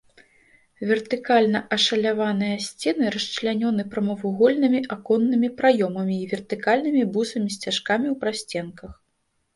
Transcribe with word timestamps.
Вертыкальна 0.91 1.59
ашаляваныя 1.77 2.55
сцены 2.69 3.11
расчлянёны 3.17 3.85
прамавугольнымі 3.91 4.79
аконнымі 4.95 5.53
праёмамі 5.61 6.15
і 6.25 6.27
вертыкальнымі 6.33 7.03
бусамі-сцяжкамі 7.19 8.07
ў 8.13 8.15
прасценках. 8.25 8.91